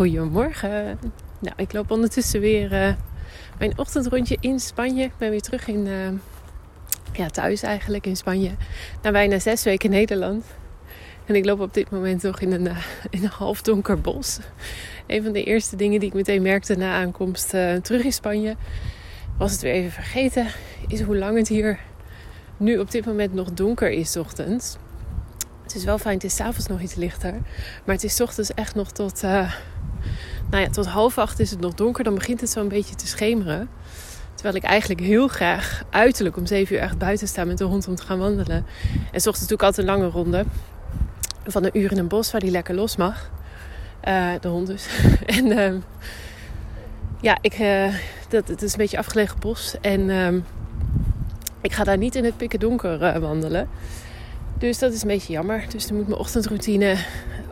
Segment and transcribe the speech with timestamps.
[0.00, 0.98] Goedemorgen.
[1.38, 2.94] Nou, ik loop ondertussen weer uh,
[3.58, 5.04] mijn ochtendrondje in Spanje.
[5.04, 6.08] Ik ben weer terug in, uh,
[7.12, 8.50] ja, thuis eigenlijk in Spanje.
[9.02, 10.44] Na bijna zes weken Nederland.
[11.24, 12.76] En ik loop op dit moment nog in een, uh,
[13.10, 14.38] in een half donker bos.
[15.06, 17.48] Een van de eerste dingen die ik meteen merkte na aankomst
[17.82, 18.56] terug in Spanje,
[19.38, 20.46] was het weer even vergeten,
[20.88, 21.78] is hoe lang het hier
[22.56, 24.76] nu op dit moment nog donker is ochtends.
[25.62, 27.32] Het is wel fijn, het is s'avonds nog iets lichter.
[27.84, 29.22] Maar het is ochtends echt nog tot,
[30.50, 32.04] nou ja, tot half acht is het nog donker.
[32.04, 33.68] Dan begint het zo'n beetje te schemeren.
[34.34, 37.88] Terwijl ik eigenlijk heel graag uiterlijk om zeven uur echt buiten sta met de hond
[37.88, 38.56] om te gaan wandelen.
[38.92, 40.44] En ochtends natuurlijk altijd een lange ronde.
[41.44, 43.30] Van een uur in een bos waar die lekker los mag.
[44.08, 44.86] Uh, de hond dus.
[45.26, 45.74] en uh,
[47.20, 47.94] ja, ik, uh,
[48.28, 49.74] dat, het is een beetje afgelegen bos.
[49.80, 50.40] En ehm,
[51.60, 53.68] ik ga daar niet in het pikken donker wandelen.
[54.58, 55.64] Dus dat is een beetje jammer.
[55.68, 56.96] Dus dan moet mijn ochtendroutine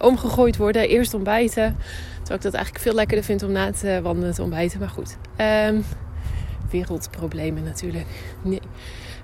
[0.00, 0.88] omgegooid worden.
[0.88, 1.76] Eerst ontbijten.
[2.16, 4.78] Terwijl ik dat eigenlijk veel lekkerder vind om na te wandelen te ontbijten.
[4.78, 5.16] Maar goed.
[5.68, 5.84] Um,
[6.70, 8.06] wereldproblemen natuurlijk.
[8.42, 8.60] Nee.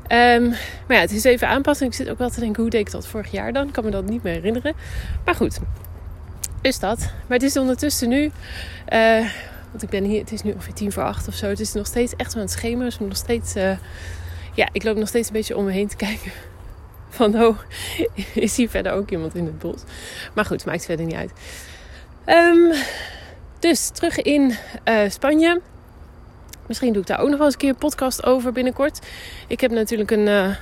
[0.09, 0.49] Um,
[0.87, 1.87] maar ja, het is even aanpassen.
[1.87, 3.67] Ik zit ook wel te denken, hoe deed ik dat vorig jaar dan?
[3.67, 4.75] Ik kan me dat niet meer herinneren.
[5.25, 5.59] Maar goed,
[6.63, 6.99] is dat.
[6.99, 8.31] Maar het is ondertussen nu...
[8.93, 9.29] Uh,
[9.71, 11.47] want ik ben hier, het is nu ongeveer tien voor acht of zo.
[11.47, 12.85] Het is nog steeds echt aan het schemeren.
[12.85, 13.57] Dus nog steeds...
[13.57, 13.71] Uh,
[14.55, 16.33] ja, ik loop nog steeds een beetje om me heen te kijken
[17.15, 17.59] van, oh,
[18.35, 19.83] is hier verder ook iemand in het bos?
[20.35, 21.33] Maar goed, maakt verder niet uit.
[22.27, 22.73] Um,
[23.59, 24.55] dus terug in
[24.89, 25.61] uh, Spanje.
[26.67, 28.99] Misschien doe ik daar ook nog wel eens een keer een podcast over binnenkort.
[29.47, 30.55] Ik heb natuurlijk een, uh,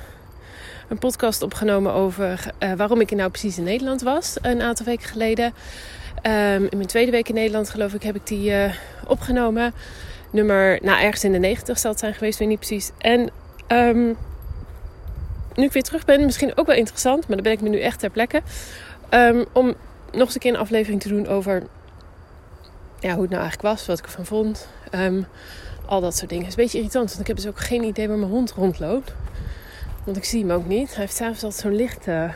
[0.89, 4.37] een podcast opgenomen over uh, waarom ik nou precies in Nederland was.
[4.41, 5.45] Een aantal weken geleden.
[5.45, 8.53] Um, in mijn tweede week in Nederland, geloof ik, heb ik die
[9.07, 9.73] opgenomen.
[10.31, 12.91] Nummer, nou ergens in de 90 zal het zijn geweest, weet niet precies.
[12.97, 13.29] En
[13.67, 14.17] um,
[15.55, 17.79] nu ik weer terug ben, misschien ook wel interessant, maar dan ben ik me nu
[17.79, 18.41] echt ter plekke.
[19.09, 19.75] Um, om
[20.11, 21.63] nog eens een keer een aflevering te doen over
[22.99, 24.67] ja, hoe het nou eigenlijk was, wat ik ervan vond.
[24.91, 25.25] Um,
[25.85, 26.45] al dat soort dingen.
[26.45, 28.51] Het is een beetje irritant, want ik heb dus ook geen idee waar mijn hond
[28.51, 29.13] rondloopt.
[30.03, 30.89] Want ik zie hem ook niet.
[30.89, 32.33] Hij heeft s'avonds altijd zo'n lichte uh,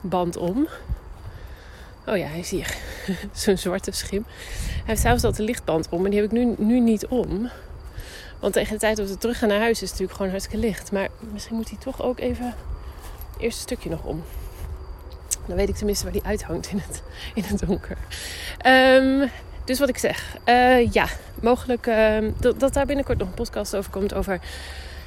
[0.00, 0.68] band om.
[2.06, 2.76] Oh ja, hij is hier.
[3.32, 4.24] zo'n zwarte schim.
[4.26, 7.50] Hij heeft s'avonds altijd een lichtband om, en die heb ik nu, nu niet om.
[8.40, 10.66] Want tegen de tijd dat we terug gaan naar huis is het natuurlijk gewoon hartstikke
[10.66, 10.92] licht.
[10.92, 12.46] Maar misschien moet hij toch ook even
[13.32, 14.22] het eerste stukje nog om.
[15.46, 17.02] Dan weet ik tenminste waar die uithangt in het,
[17.34, 17.96] in het donker.
[18.66, 19.30] Um,
[19.64, 20.36] dus wat ik zeg.
[20.46, 21.06] Uh, ja,
[21.40, 22.16] mogelijk uh,
[22.58, 24.14] dat, daar binnenkort nog een podcast over komt.
[24.14, 24.40] Over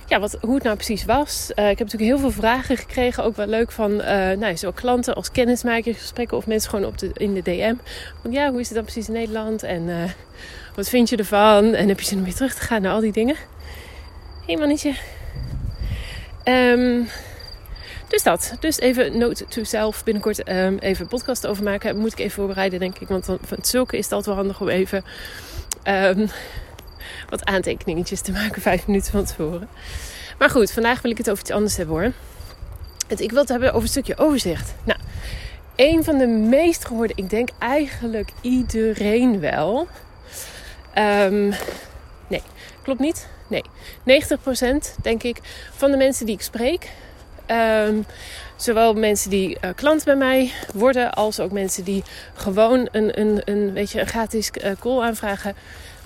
[0.07, 1.51] ja, wat, hoe het nou precies was.
[1.55, 3.23] Uh, ik heb natuurlijk heel veel vragen gekregen.
[3.23, 6.37] Ook wel leuk van nou, zowel klanten als kennismakersgesprekken.
[6.37, 7.75] Of mensen gewoon op de, in de DM.
[8.21, 9.63] Want ja, hoe is het dan precies in Nederland?
[9.63, 9.89] En
[10.75, 11.73] wat vind je ervan?
[11.73, 13.35] En heb je zin om weer terug te gaan naar al die dingen?
[13.35, 14.93] Hé hey mannetje.
[16.45, 17.07] Um,
[18.07, 18.55] dus dat.
[18.59, 20.03] Dus even note to self.
[20.03, 21.97] Binnenkort um, even podcast over maken.
[21.97, 23.07] Moet ik even voorbereiden, denk ik.
[23.07, 25.03] Want van zulke is het altijd wel handig om even
[25.83, 26.29] um,
[27.29, 28.61] wat aantekeningetjes te maken.
[28.61, 29.67] Vijf minuten van tevoren.
[30.37, 32.11] Maar goed, vandaag wil ik het over iets anders hebben hoor.
[33.07, 34.73] Het, ik wil het hebben over een stukje overzicht.
[34.83, 34.99] Nou,
[35.75, 39.87] een van de meest gehoorde, ik denk eigenlijk iedereen wel.
[40.97, 41.53] Um,
[42.27, 42.41] nee,
[42.83, 43.27] klopt niet.
[43.47, 43.63] Nee,
[44.03, 45.39] 90% denk ik
[45.75, 46.89] van de mensen die ik spreek.
[47.47, 48.05] Um,
[48.55, 52.03] zowel mensen die uh, klant bij mij worden, als ook mensen die
[52.33, 55.55] gewoon een, een, een, weet je, een gratis uh, call aanvragen.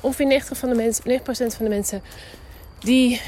[0.01, 2.01] Ongeveer 90%, van de mensen, 90 van de mensen
[2.79, 3.21] die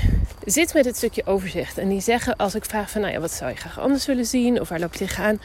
[0.45, 1.77] zit met het stukje overzicht.
[1.77, 4.25] En die zeggen als ik vraag van, nou ja, wat zou je graag anders willen
[4.25, 4.61] zien?
[4.61, 5.41] Of waar loop je tegenaan?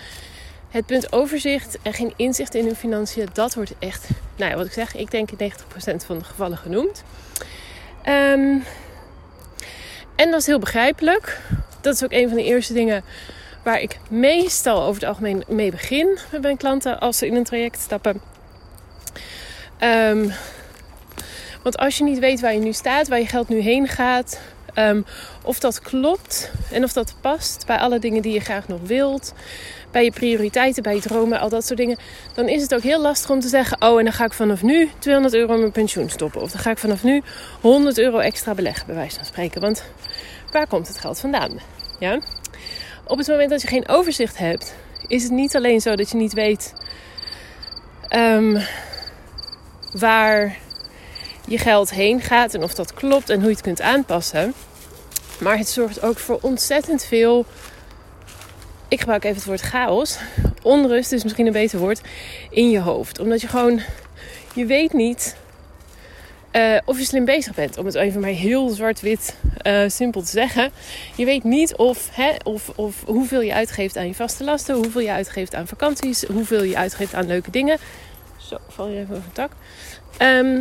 [0.72, 4.66] Het punt overzicht en geen inzicht in hun financiën, dat wordt echt, nou ja, wat
[4.66, 5.55] ik zeg, ik denk in 90%
[6.06, 7.03] van de gevallen genoemd.
[8.09, 8.65] Um,
[10.16, 11.41] en dat is heel begrijpelijk.
[11.81, 13.05] Dat is ook een van de eerste dingen
[13.65, 17.44] waar ik meestal over het algemeen mee begin met mijn klanten als ze in een
[17.44, 18.21] traject stappen.
[19.81, 20.32] Um,
[21.62, 24.41] want als je niet weet waar je nu staat, waar je geld nu heen gaat,
[24.75, 25.05] um,
[25.43, 29.34] of dat klopt en of dat past bij alle dingen die je graag nog wilt,
[29.92, 31.98] bij je prioriteiten, bij je dromen, al dat soort dingen,
[32.34, 34.62] dan is het ook heel lastig om te zeggen: Oh, en dan ga ik vanaf
[34.62, 36.40] nu 200 euro in mijn pensioen stoppen.
[36.40, 37.22] Of dan ga ik vanaf nu
[37.61, 39.61] 100 euro extra beleggen, bij wijze van spreken.
[39.61, 39.84] Want
[40.50, 41.50] waar komt het geld vandaan?
[41.99, 42.20] Ja?
[43.05, 44.75] Op het moment dat je geen overzicht hebt,
[45.06, 46.72] is het niet alleen zo dat je niet weet
[48.17, 48.58] um,
[49.93, 50.56] waar
[51.46, 54.55] je geld heen gaat en of dat klopt en hoe je het kunt aanpassen.
[55.38, 57.46] Maar het zorgt ook voor ontzettend veel
[58.93, 60.19] ik gebruik even het woord chaos.
[60.62, 62.00] Onrust is misschien een beter woord
[62.50, 63.19] in je hoofd.
[63.19, 63.81] Omdat je gewoon,
[64.55, 65.37] je weet niet
[66.53, 67.79] uh, of je slim bezig bent.
[67.79, 69.37] Om het even maar heel zwart-wit
[69.67, 70.71] uh, simpel te zeggen.
[71.17, 74.75] Je weet niet of, hè, of, of hoeveel je uitgeeft aan je vaste lasten.
[74.75, 76.23] Hoeveel je uitgeeft aan vakanties.
[76.23, 77.79] Hoeveel je uitgeeft aan leuke dingen.
[78.37, 79.53] Zo, val je even over een tak.
[80.17, 80.61] Ehm,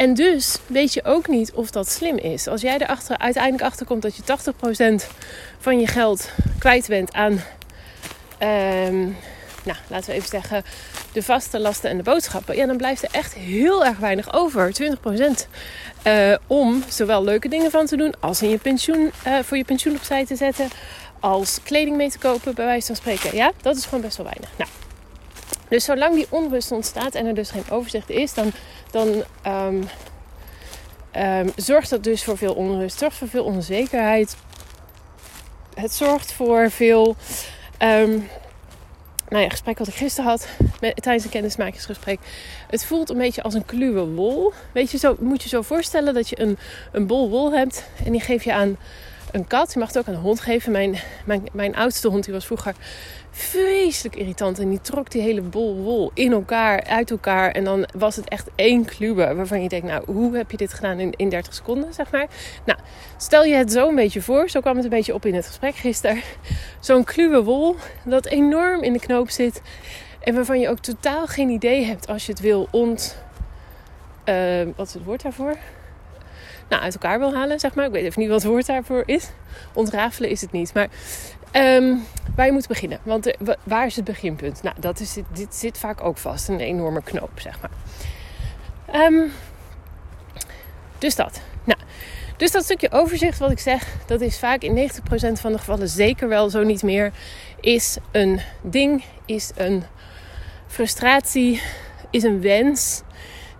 [0.00, 2.46] en dus weet je ook niet of dat slim is.
[2.46, 4.22] Als jij er achter, uiteindelijk achter komt dat je
[5.02, 5.06] 80%
[5.58, 9.16] van je geld kwijt bent aan, um,
[9.62, 10.64] nou, laten we even zeggen,
[11.12, 12.56] de vaste lasten en de boodschappen.
[12.56, 14.72] Ja, dan blijft er echt heel erg weinig over.
[14.82, 14.86] 20%
[16.06, 19.64] uh, om zowel leuke dingen van te doen als in je pensioen, uh, voor je
[19.64, 20.68] pensioen opzij te zetten.
[21.20, 23.36] Als kleding mee te kopen, bij wijze van spreken.
[23.36, 24.50] Ja, dat is gewoon best wel weinig.
[24.56, 24.70] Nou,
[25.70, 28.52] dus zolang die onrust ontstaat en er dus geen overzicht is, dan,
[28.90, 29.88] dan um,
[31.16, 34.36] um, zorgt dat dus voor veel onrust, zorgt voor veel onzekerheid.
[35.74, 37.16] Het zorgt voor veel.
[37.78, 38.28] Um,
[39.28, 40.48] nou ja, gesprek wat ik gisteren had
[40.80, 42.18] met, tijdens een kennismakingsgesprek.
[42.68, 44.52] Het voelt een beetje als een kluwe wol.
[44.72, 46.58] Weet je, zo moet je zo voorstellen dat je een,
[46.92, 48.76] een bol wol hebt en die geef je aan
[49.32, 49.72] een kat.
[49.72, 50.72] Je mag het ook een hond geven.
[50.72, 52.74] Mijn, mijn, mijn oudste hond die was vroeger
[53.30, 54.58] vreselijk irritant.
[54.58, 57.50] En die trok die hele bol wol in elkaar, uit elkaar.
[57.50, 60.74] En dan was het echt één klube waarvan je denkt, nou, hoe heb je dit
[60.74, 62.26] gedaan in, in 30 seconden, zeg maar.
[62.64, 62.78] Nou,
[63.16, 64.48] stel je het zo een beetje voor.
[64.48, 66.22] Zo kwam het een beetje op in het gesprek gisteren.
[66.80, 69.62] Zo'n kluwe wol dat enorm in de knoop zit.
[70.20, 73.16] En waarvan je ook totaal geen idee hebt als je het wil ont...
[74.24, 75.56] Uh, wat is het woord daarvoor?
[76.70, 77.86] Nou, uit elkaar wil halen, zeg maar.
[77.86, 79.30] Ik weet even niet wat het woord daarvoor is.
[79.72, 80.74] Ontrafelen is het niet.
[80.74, 80.88] Maar
[81.52, 82.98] um, waar je moet beginnen.
[83.02, 83.32] Want
[83.62, 84.62] waar is het beginpunt?
[84.62, 86.48] Nou, dat is, dit zit vaak ook vast.
[86.48, 87.70] Een enorme knoop, zeg maar.
[89.02, 89.30] Um,
[90.98, 91.40] dus dat.
[91.64, 91.80] Nou,
[92.36, 94.92] dus dat stukje overzicht wat ik zeg, dat is vaak in 90%
[95.32, 97.12] van de gevallen zeker wel zo niet meer.
[97.60, 99.82] Is een ding, is een
[100.66, 101.62] frustratie,
[102.10, 103.02] is een wens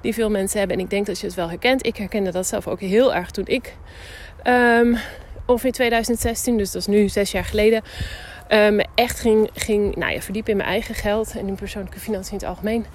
[0.01, 0.77] die veel mensen hebben.
[0.77, 1.87] En ik denk dat je het wel herkent.
[1.87, 3.77] Ik herkende dat zelf ook heel erg toen ik
[4.45, 4.97] um,
[5.47, 7.83] ongeveer 2016, dus dat is nu zes jaar geleden,
[8.49, 12.33] um, echt ging, ging nou ja, verdiepen in mijn eigen geld en in persoonlijke financiën
[12.33, 12.87] in het algemeen.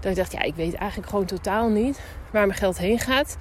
[0.00, 2.00] Dat ik dacht, ja, ik weet eigenlijk gewoon totaal niet
[2.30, 3.36] waar mijn geld heen gaat.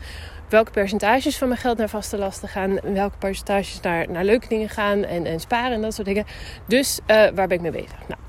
[0.50, 2.80] Welke percentages van mijn geld naar vaste lasten gaan.
[2.84, 5.04] Welke percentages naar, naar leuke dingen gaan.
[5.04, 6.26] En, en sparen en dat soort dingen.
[6.66, 8.08] Dus uh, waar ben ik mee bezig?
[8.08, 8.20] Nou.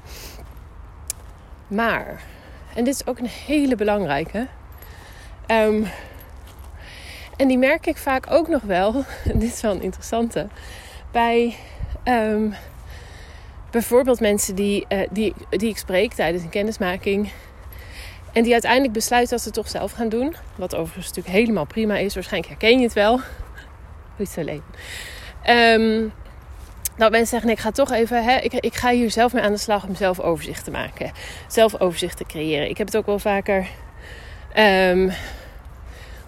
[1.66, 2.22] Maar,
[2.74, 4.46] en dit is ook een hele belangrijke.
[5.50, 5.87] Um,
[7.37, 8.93] en die merk ik vaak ook nog wel,
[9.34, 10.46] dit is wel een interessante,
[11.10, 11.56] bij
[12.04, 12.54] um,
[13.70, 17.32] bijvoorbeeld mensen die, uh, die, die ik spreek tijdens een kennismaking.
[18.32, 20.37] En die uiteindelijk besluiten dat ze het toch zelf gaan doen.
[20.54, 22.14] Wat overigens natuurlijk helemaal prima is.
[22.14, 23.20] Waarschijnlijk herken je het wel.
[24.16, 24.62] Goed alleen.
[25.48, 26.12] Um,
[26.96, 29.52] dat mensen zeggen, ik ga toch even, hè, ik, ik ga hier zelf mee aan
[29.52, 31.12] de slag om zelf overzicht te maken.
[31.48, 32.69] Zelf overzicht te creëren.
[32.69, 33.69] Ik heb het ook wel vaker
[34.58, 35.12] Um,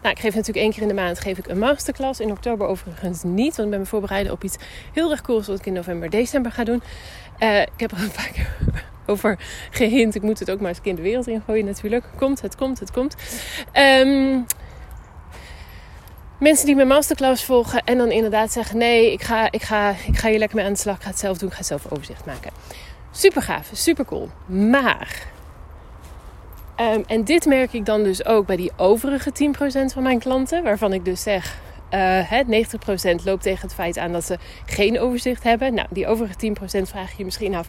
[0.02, 2.20] nou, ik geef natuurlijk één keer in de maand geef ik een masterclass.
[2.20, 4.56] In oktober overigens niet, want ik ben me voorbereiden op iets
[4.92, 6.82] heel erg cools wat ik in november, december ga doen.
[7.38, 8.56] Uh, ik heb er een paar keer
[9.06, 9.38] over
[9.70, 10.14] gehint.
[10.14, 12.04] Ik moet het ook maar eens in de wereld ingooien natuurlijk.
[12.16, 13.14] Komt, het komt, het komt.
[13.72, 14.46] Um,
[16.38, 20.16] mensen die mijn masterclass volgen en dan inderdaad zeggen: nee, ik ga, ik, ga, ik
[20.16, 20.96] ga hier lekker mee aan de slag.
[20.96, 21.48] Ik ga het zelf doen.
[21.48, 22.50] Ik ga zelf overzicht maken.
[23.10, 24.30] Super gaaf, super cool.
[24.46, 25.26] Maar
[26.80, 30.62] Um, en dit merk ik dan dus ook bij die overige 10% van mijn klanten,
[30.62, 31.60] waarvan ik dus zeg.
[31.94, 35.74] Uh, eh, 90% loopt tegen het feit aan dat ze geen overzicht hebben.
[35.74, 37.68] Nou, die overige 10% vraag je je misschien af.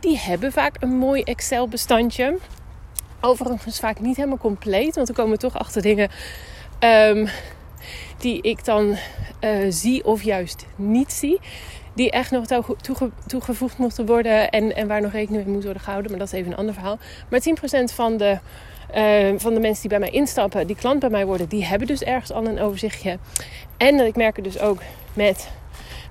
[0.00, 2.38] Die hebben vaak een mooi Excel-bestandje.
[3.20, 6.10] Overigens vaak niet helemaal compleet, want er komen toch achter dingen
[6.80, 7.28] um,
[8.18, 8.96] die ik dan
[9.40, 11.40] uh, zie of juist niet zie
[11.94, 12.46] die echt nog
[12.80, 16.10] toege, toegevoegd mochten worden en, en waar nog rekening mee moet worden gehouden.
[16.10, 16.98] Maar dat is even een ander verhaal.
[17.28, 18.38] Maar 10% van de,
[18.94, 21.86] uh, van de mensen die bij mij instappen, die klant bij mij worden, die hebben
[21.86, 23.18] dus ergens al een overzichtje.
[23.76, 24.82] En ik merk dus ook
[25.12, 25.48] met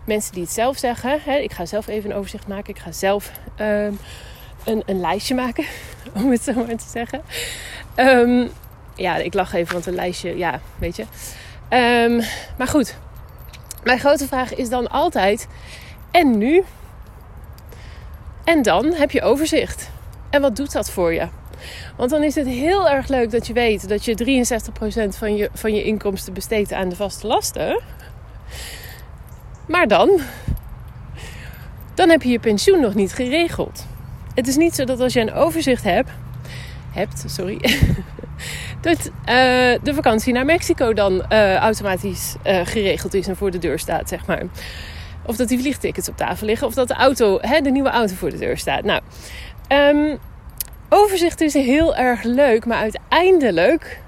[0.05, 1.19] mensen die het zelf zeggen.
[1.23, 2.73] Hè, ik ga zelf even een overzicht maken.
[2.73, 3.99] Ik ga zelf um,
[4.63, 5.65] een, een lijstje maken,
[6.23, 7.21] om het zo maar te zeggen.
[7.95, 8.49] Um,
[8.95, 11.05] ja, ik lach even, want een lijstje, ja, weet je.
[11.69, 12.21] Um,
[12.57, 12.95] maar goed,
[13.83, 15.47] mijn grote vraag is dan altijd:
[16.11, 16.63] en nu?
[18.43, 19.89] En dan heb je overzicht.
[20.29, 21.27] En wat doet dat voor je?
[21.95, 24.43] Want dan is het heel erg leuk dat je weet dat je
[25.13, 27.81] 63% van je, van je inkomsten besteedt aan de vaste lasten.
[29.67, 30.19] Maar dan,
[31.93, 33.85] dan heb je je pensioen nog niet geregeld.
[34.35, 36.09] Het is niet zo dat als je een overzicht hebt,
[36.91, 37.59] hebt sorry,
[38.83, 39.13] dat uh,
[39.83, 44.09] de vakantie naar Mexico dan uh, automatisch uh, geregeld is en voor de deur staat,
[44.09, 44.41] zeg maar.
[45.25, 48.13] Of dat die vliegtickets op tafel liggen, of dat de auto, hè, de nieuwe auto
[48.13, 48.83] voor de deur staat.
[48.83, 49.01] Nou,
[49.67, 50.17] um,
[50.89, 54.01] overzicht is heel erg leuk, maar uiteindelijk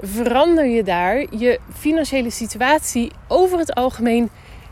[0.00, 4.30] verander je daar je financiële situatie over het algemeen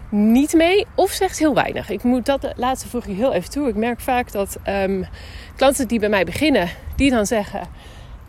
[0.08, 1.90] niet mee of slechts heel weinig.
[1.90, 3.68] Ik moet dat laatste voeg ik heel even toe.
[3.68, 5.06] Ik merk vaak dat um,
[5.56, 7.60] klanten die bij mij beginnen, die dan zeggen...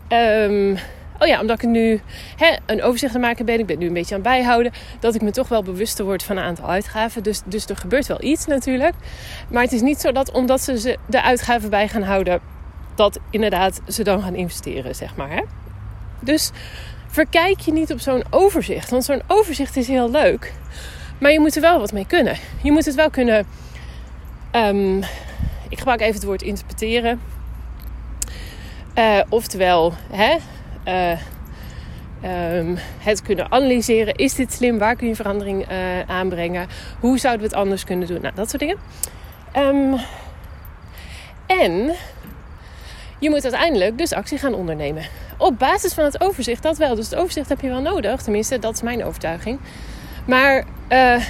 [0.08, 0.76] Um,
[1.22, 2.00] oh ja, omdat ik nu
[2.36, 5.14] hè, een overzicht aan maken ben, ik ben nu een beetje aan het bijhouden, dat
[5.14, 7.22] ik me toch wel bewuster word van een aantal uitgaven.
[7.22, 8.94] Dus, dus er gebeurt wel iets natuurlijk.
[9.48, 12.40] Maar het is niet zo dat omdat ze de uitgaven bij gaan houden,
[12.94, 15.30] dat inderdaad ze dan gaan investeren, zeg maar.
[15.30, 15.42] Hè?
[16.20, 16.50] Dus
[17.06, 18.90] verkijk je niet op zo'n overzicht.
[18.90, 20.52] Want zo'n overzicht is heel leuk.
[21.18, 22.36] Maar je moet er wel wat mee kunnen.
[22.62, 23.46] Je moet het wel kunnen.
[24.52, 24.98] Um,
[25.68, 27.20] ik gebruik even het woord interpreteren.
[28.98, 30.36] Uh, oftewel, hè,
[30.84, 31.10] uh,
[32.56, 34.14] um, het kunnen analyseren.
[34.14, 34.78] Is dit slim?
[34.78, 36.66] Waar kun je verandering uh, aanbrengen?
[37.00, 38.20] Hoe zouden we het anders kunnen doen?
[38.20, 38.78] Nou, dat soort dingen.
[39.56, 40.00] Um,
[41.46, 41.92] en
[43.18, 45.02] je moet uiteindelijk dus actie gaan ondernemen.
[45.38, 46.94] Op basis van het overzicht, dat wel.
[46.94, 48.22] Dus het overzicht heb je wel nodig.
[48.22, 49.58] Tenminste, dat is mijn overtuiging.
[50.26, 51.24] Maar uh,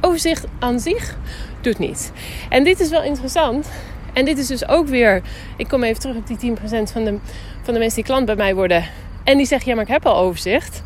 [0.00, 1.16] overzicht aan zich
[1.60, 2.12] doet niet.
[2.48, 3.68] En dit is wel interessant.
[4.14, 5.22] En dit is dus ook weer.
[5.56, 6.58] Ik kom even terug op die 10%
[6.92, 7.18] van de,
[7.62, 8.84] van de mensen die klant bij mij worden.
[9.24, 10.82] En die zeggen: Ja, maar ik heb al overzicht.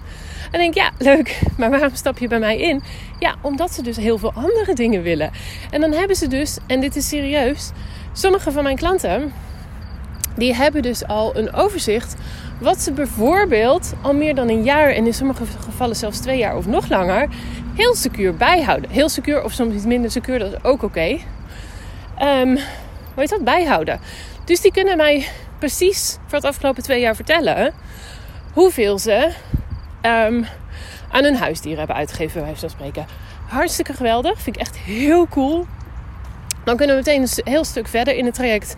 [0.50, 2.82] En denk ik, ja, leuk, maar waarom stap je bij mij in?
[3.18, 5.30] Ja, omdat ze dus heel veel andere dingen willen.
[5.70, 7.70] En dan hebben ze dus, en dit is serieus,
[8.12, 9.32] sommige van mijn klanten,
[10.36, 12.14] die hebben dus al een overzicht
[12.60, 16.56] wat ze bijvoorbeeld al meer dan een jaar en in sommige gevallen zelfs twee jaar
[16.56, 17.28] of nog langer
[17.74, 18.90] heel secuur bijhouden.
[18.90, 20.84] Heel secuur of soms iets minder secuur, dat is ook oké.
[20.84, 22.40] Okay.
[22.42, 22.58] Um,
[23.18, 23.54] hoe heet dat?
[23.54, 24.00] Bijhouden.
[24.44, 27.74] Dus die kunnen mij precies voor het afgelopen twee jaar vertellen
[28.52, 29.32] hoeveel ze
[30.02, 30.46] um,
[31.10, 33.06] aan hun huisdieren hebben uitgegeven, bij wijze spreken.
[33.46, 34.40] Hartstikke geweldig.
[34.40, 35.66] Vind ik echt heel cool.
[36.64, 38.76] Dan kunnen we meteen een heel stuk verder in het traject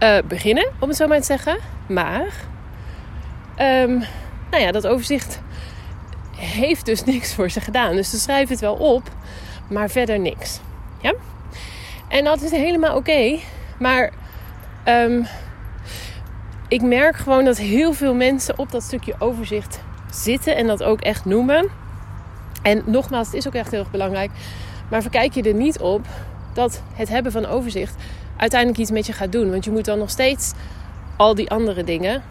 [0.00, 1.58] uh, beginnen, om het zo maar te zeggen.
[1.88, 2.26] Maar,
[3.58, 4.04] um,
[4.50, 5.40] nou ja, dat overzicht
[6.36, 7.96] heeft dus niks voor ze gedaan.
[7.96, 9.02] Dus ze schrijven het wel op,
[9.68, 10.60] maar verder niks.
[11.00, 11.14] Ja?
[12.08, 13.38] En dat is helemaal oké.
[13.78, 14.10] Maar
[14.88, 15.26] um,
[16.68, 19.80] ik merk gewoon dat heel veel mensen op dat stukje overzicht
[20.10, 21.68] zitten en dat ook echt noemen.
[22.62, 24.30] En nogmaals, het is ook echt heel erg belangrijk.
[24.88, 26.06] Maar verkijk je er niet op
[26.52, 27.94] dat het hebben van overzicht
[28.36, 29.50] uiteindelijk iets met je gaat doen.
[29.50, 30.52] Want je moet dan nog steeds
[31.16, 32.22] al die andere dingen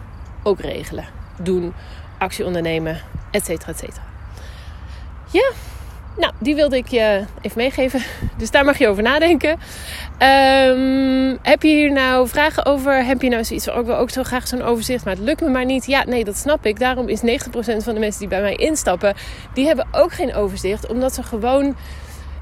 [0.42, 1.04] ook regelen,
[1.40, 1.74] doen,
[2.18, 3.00] actie ondernemen,
[3.30, 4.04] et cetera, et cetera.
[5.30, 5.50] Ja,
[6.18, 8.00] nou, die wilde ik je even meegeven.
[8.36, 9.50] Dus daar mag je over nadenken.
[9.50, 13.04] Um, heb je hier nou vragen over?
[13.04, 15.40] Heb je nou zoiets van, oh, ik ook zo graag zo'n overzicht, maar het lukt
[15.40, 15.86] me maar niet?
[15.86, 16.78] Ja, nee, dat snap ik.
[16.78, 19.14] Daarom is 90% van de mensen die bij mij instappen,
[19.54, 20.86] die hebben ook geen overzicht.
[20.86, 21.76] Omdat ze gewoon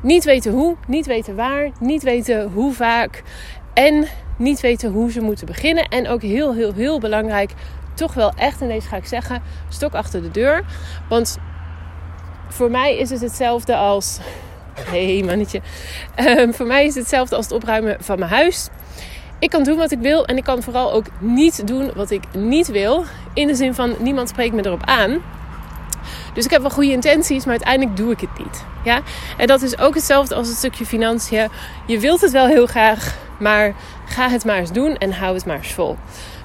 [0.03, 3.23] niet weten hoe, niet weten waar, niet weten hoe vaak.
[3.75, 5.85] En niet weten hoe ze moeten beginnen.
[5.89, 7.53] En ook heel, heel, heel belangrijk,
[7.95, 10.65] toch wel echt, en deze ga ik zeggen, stok achter de deur.
[11.09, 11.39] Want
[12.55, 14.19] voor mij is het hetzelfde als.
[14.75, 15.61] Hey mannetje.
[16.19, 18.69] Um, voor mij is het hetzelfde als het opruimen van mijn huis.
[19.39, 22.23] Ik kan doen wat ik wil en ik kan vooral ook niet doen wat ik
[22.33, 23.05] niet wil.
[23.35, 25.23] In de zin van niemand spreekt me erop aan.
[26.35, 28.65] Dus ik heb wel goede intenties, maar uiteindelijk doe ik het niet.
[28.85, 29.01] Ja?
[29.37, 31.49] En dat is ook hetzelfde als het stukje financiën.
[31.87, 33.75] Je wilt het wel heel graag, maar
[34.07, 35.97] ga het maar eens doen en hou het maar eens vol.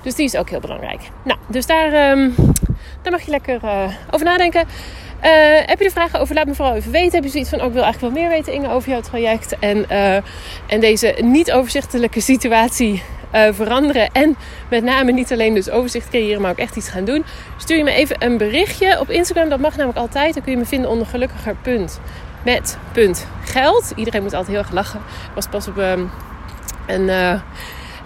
[0.02, 1.02] Dus die is ook heel belangrijk.
[1.24, 2.36] Nou, dus daar, um,
[3.02, 4.68] daar mag je lekker uh, over nadenken.
[5.24, 5.32] Uh,
[5.66, 6.36] heb je er vragen over?
[6.36, 7.12] Laat me vooral even weten.
[7.12, 9.60] Heb je zoiets van: ook oh, wil eigenlijk wel meer weten, Inge, over jouw traject
[9.60, 10.16] en, uh,
[10.68, 13.04] en deze niet overzichtelijke situatie
[13.36, 14.10] uh, veranderen.
[14.12, 14.36] En
[14.70, 17.26] met name niet alleen dus overzicht creëren, maar ook echt iets gaan doen.
[17.58, 19.50] Stuur je me even een berichtje op Instagram.
[19.50, 20.34] Dat mag namelijk altijd.
[20.34, 22.00] Dan kun je me vinden onder gelukkiger punt
[22.46, 23.94] met punt geld.
[23.96, 25.00] Iedereen moet altijd heel erg lachen.
[25.00, 26.12] Ik was pas op um,
[26.88, 27.10] een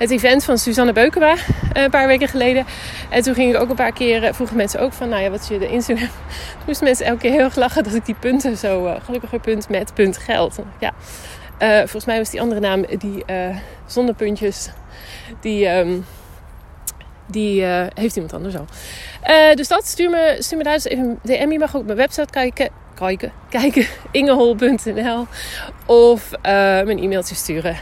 [0.03, 1.35] het event van Suzanne Beukema
[1.73, 2.65] eh, een paar weken geleden.
[3.09, 5.29] En toen ging ik ook een paar keer, eh, vroegen mensen ook van, nou ja,
[5.29, 6.07] wat is je de Instagram?
[6.57, 9.39] Toen moesten mensen elke keer heel erg lachen dat ik die punten zo, uh, gelukkiger
[9.39, 10.59] punt met punt geld.
[10.79, 10.93] Ja,
[11.79, 14.69] volgens mij was die andere naam, die uh, zonder puntjes,
[15.41, 15.67] die...
[15.67, 16.05] Um,
[17.27, 18.65] die heeft iemand anders al.
[19.55, 21.51] Dus dat, stuur me, stuur me daar eens even een DM.
[21.51, 22.69] Je mag ook op mijn website kijken.
[22.95, 25.27] Kijken, kijken ingehol.nl.
[25.85, 27.77] Of mijn e-mailtje sturen.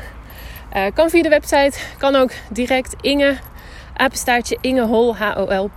[0.75, 3.37] Uh, kan via de website, kan ook direct Inge,
[3.93, 5.69] apenstaartje ingehol.nl.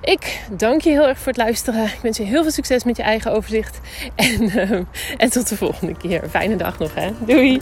[0.00, 1.84] Ik dank je heel erg voor het luisteren.
[1.84, 3.80] Ik wens je heel veel succes met je eigen overzicht.
[4.14, 4.70] En, uh,
[5.16, 6.28] en tot de volgende keer.
[6.30, 7.10] Fijne dag nog, hè.
[7.18, 7.60] Doei!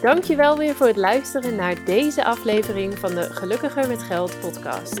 [0.00, 5.00] Dankjewel weer voor het luisteren naar deze aflevering van de Gelukkiger met Geld podcast.